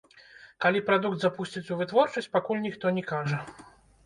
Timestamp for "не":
2.97-3.05